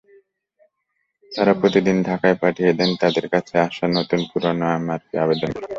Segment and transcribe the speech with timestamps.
[1.31, 5.67] তারা প্রতিদিন ঢাকায় পাঠিয়ে দেন তাদের কাছে আসা নতুন-পুরোনো এমআরপির আবেদনগুলো।